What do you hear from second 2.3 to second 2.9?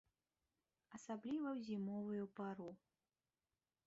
пару.